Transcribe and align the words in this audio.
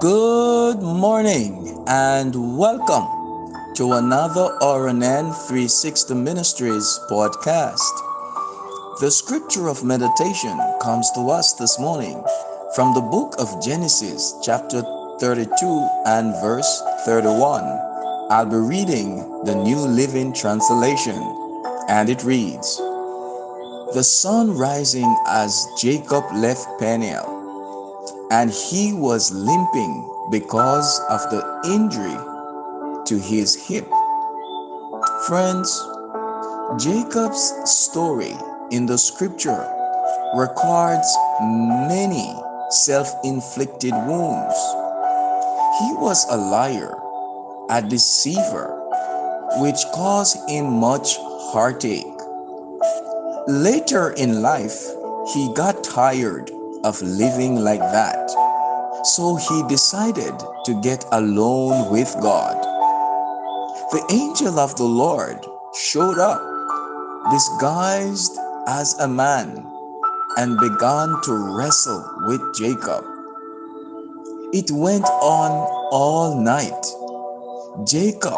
Good 0.00 0.82
morning 0.82 1.84
and 1.86 2.56
welcome 2.56 3.06
to 3.74 3.92
another 3.92 4.56
RNN 4.62 5.34
360 5.46 6.14
Ministries 6.14 6.98
podcast. 7.10 7.78
The 9.00 9.10
scripture 9.10 9.68
of 9.68 9.84
meditation 9.84 10.58
comes 10.80 11.10
to 11.12 11.30
us 11.30 11.52
this 11.52 11.78
morning 11.78 12.24
from 12.74 12.94
the 12.94 13.00
book 13.02 13.36
of 13.38 13.62
Genesis, 13.62 14.34
chapter 14.42 14.82
32 15.20 15.88
and 16.06 16.34
verse 16.40 16.82
31. 17.04 17.62
I'll 18.30 18.46
be 18.46 18.56
reading 18.56 19.44
the 19.44 19.54
New 19.54 19.78
Living 19.78 20.32
Translation, 20.32 21.20
and 21.88 22.08
it 22.08 22.24
reads 22.24 22.78
The 23.94 24.02
sun 24.02 24.56
rising 24.56 25.14
as 25.26 25.66
Jacob 25.80 26.24
left 26.32 26.66
Peniel 26.80 27.40
and 28.30 28.50
he 28.50 28.92
was 28.92 29.32
limping 29.32 30.08
because 30.30 31.00
of 31.10 31.20
the 31.30 31.42
injury 31.66 32.16
to 33.06 33.18
his 33.18 33.56
hip. 33.66 33.88
Friends, 35.26 35.68
Jacob's 36.78 37.52
story 37.64 38.34
in 38.70 38.86
the 38.86 38.96
scripture 38.96 39.66
records 40.34 41.16
many 41.42 42.32
self 42.70 43.12
inflicted 43.24 43.92
wounds. 44.06 44.54
He 45.80 45.94
was 45.94 46.26
a 46.28 46.36
liar, 46.36 46.94
a 47.70 47.80
deceiver, 47.80 48.68
which 49.60 49.80
caused 49.94 50.36
him 50.46 50.66
much 50.78 51.16
heartache. 51.52 52.20
Later 53.48 54.10
in 54.10 54.42
life, 54.42 54.76
he 55.32 55.50
got 55.54 55.82
tired 55.82 56.50
of 56.84 57.00
living 57.00 57.56
like 57.64 57.80
that. 57.80 58.30
So 59.04 59.36
he 59.36 59.62
decided 59.68 60.34
to 60.66 60.80
get 60.82 61.06
alone 61.12 61.90
with 61.90 62.14
God. 62.20 62.60
The 63.90 64.04
angel 64.12 64.60
of 64.60 64.76
the 64.76 64.84
Lord 64.84 65.40
showed 65.72 66.18
up, 66.18 66.42
disguised 67.30 68.36
as 68.68 68.98
a 69.00 69.08
man, 69.08 69.64
and 70.36 70.60
began 70.60 71.08
to 71.22 71.56
wrestle 71.56 72.04
with 72.26 72.42
Jacob. 72.54 73.02
It 74.52 74.68
went 74.72 75.04
on 75.04 75.52
all 75.92 76.34
night. 76.42 76.84
Jacob 77.86 78.34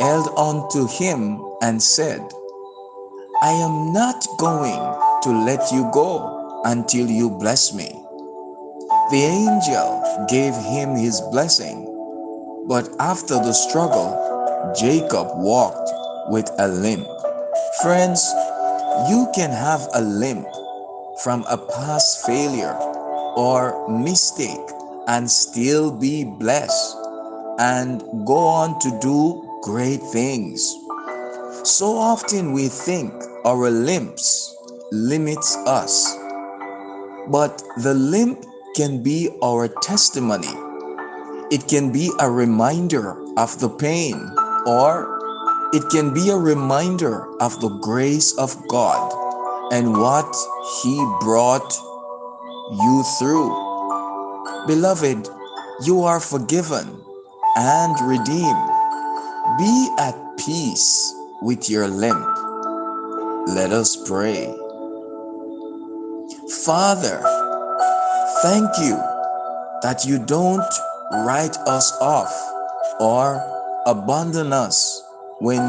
held 0.00 0.28
on 0.34 0.66
to 0.72 0.86
him 0.86 1.44
and 1.60 1.82
said, 1.82 2.22
I 3.42 3.50
am 3.52 3.92
not 3.92 4.24
going 4.38 4.80
to 5.24 5.44
let 5.44 5.70
you 5.70 5.90
go 5.92 6.62
until 6.64 7.06
you 7.06 7.28
bless 7.28 7.74
me. 7.74 7.92
The 9.10 9.20
angel 9.28 10.26
gave 10.30 10.54
him 10.54 10.96
his 10.96 11.20
blessing, 11.30 11.84
but 12.66 12.88
after 12.98 13.34
the 13.34 13.52
struggle, 13.52 14.08
Jacob 14.74 15.28
walked 15.34 15.90
with 16.30 16.50
a 16.58 16.68
limp. 16.68 17.06
Friends, 17.82 18.24
you 19.10 19.28
can 19.34 19.50
have 19.50 19.86
a 19.92 20.00
limp 20.00 20.46
from 21.22 21.44
a 21.50 21.58
past 21.58 22.24
failure 22.24 22.74
or 23.36 23.86
mistake 23.90 24.70
and 25.06 25.30
still 25.30 25.90
be 25.90 26.24
blessed 26.24 26.96
and 27.58 28.02
go 28.26 28.38
on 28.38 28.78
to 28.80 28.98
do 29.00 29.42
great 29.62 30.00
things. 30.00 30.74
So 31.64 31.96
often 31.96 32.52
we 32.52 32.68
think 32.68 33.12
our 33.44 33.70
limps 33.70 34.56
limits 34.92 35.56
us 35.66 36.18
but 37.28 37.62
the 37.78 37.94
limp 37.94 38.44
can 38.76 39.02
be 39.02 39.30
our 39.42 39.68
testimony. 39.68 40.52
It 41.50 41.68
can 41.68 41.92
be 41.92 42.10
a 42.20 42.30
reminder 42.30 43.16
of 43.38 43.58
the 43.60 43.68
pain, 43.68 44.16
or 44.66 45.08
it 45.72 45.88
can 45.90 46.12
be 46.12 46.30
a 46.30 46.36
reminder 46.36 47.24
of 47.40 47.60
the 47.60 47.68
grace 47.80 48.36
of 48.36 48.56
God 48.68 49.12
and 49.72 49.96
what 49.96 50.34
He 50.82 50.96
brought 51.20 51.72
you 52.82 53.04
through. 53.18 53.63
Beloved, 54.66 55.28
you 55.84 56.02
are 56.02 56.20
forgiven 56.20 57.00
and 57.56 58.00
redeemed. 58.08 58.70
Be 59.58 59.88
at 59.98 60.16
peace 60.38 61.14
with 61.42 61.70
your 61.70 61.88
limp. 61.88 62.26
Let 63.48 63.72
us 63.72 63.96
pray. 64.08 64.46
Father, 66.64 67.20
thank 68.42 68.68
you 68.80 68.96
that 69.82 70.04
you 70.06 70.18
don't 70.24 70.72
write 71.24 71.56
us 71.66 71.92
off 72.00 72.32
or 73.00 73.40
abandon 73.86 74.52
us 74.52 75.02
when 75.40 75.62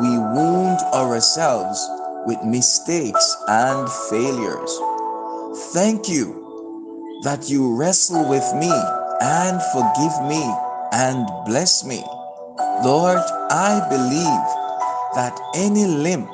we 0.00 0.18
wound 0.18 0.80
ourselves 0.94 1.86
with 2.26 2.42
mistakes 2.44 3.36
and 3.48 3.88
failures. 4.10 4.80
Thank 5.72 6.08
you 6.08 6.41
that 7.22 7.48
you 7.48 7.74
wrestle 7.76 8.28
with 8.28 8.44
me 8.54 8.72
and 9.20 9.62
forgive 9.72 10.16
me 10.28 10.42
and 10.92 11.26
bless 11.46 11.84
me. 11.84 12.02
Lord, 12.84 13.18
I 13.50 13.86
believe 13.88 14.46
that 15.14 15.38
any 15.54 15.86
limp 15.86 16.28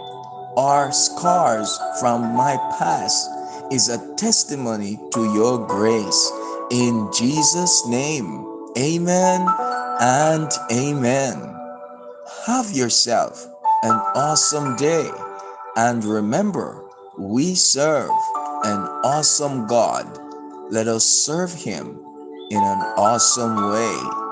or 0.56 0.91
scars 0.93 1.78
from 2.00 2.34
my 2.34 2.56
past 2.78 3.31
is 3.71 3.88
a 3.88 4.16
testimony 4.16 4.99
to 5.12 5.25
your 5.34 5.66
grace. 5.66 6.32
In 6.71 7.10
Jesus' 7.12 7.87
name, 7.87 8.47
amen 8.78 9.47
and 10.00 10.50
amen. 10.72 11.55
Have 12.47 12.70
yourself 12.72 13.47
an 13.82 13.94
awesome 14.15 14.75
day. 14.76 15.10
And 15.76 16.05
remember, 16.05 16.84
we 17.19 17.55
serve 17.55 18.10
an 18.65 18.81
awesome 19.05 19.66
God. 19.66 20.28
Let 20.71 20.87
us 20.87 21.05
serve 21.05 21.55
Him 21.55 21.99
in 22.51 22.62
an 22.62 22.81
awesome 22.97 23.71
way. 23.71 24.28